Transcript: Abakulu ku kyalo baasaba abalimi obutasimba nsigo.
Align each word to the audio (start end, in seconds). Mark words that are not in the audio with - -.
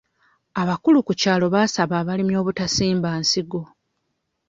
Abakulu 0.61 0.97
ku 1.07 1.13
kyalo 1.21 1.45
baasaba 1.53 1.93
abalimi 2.01 2.33
obutasimba 2.41 3.09
nsigo. 3.21 3.61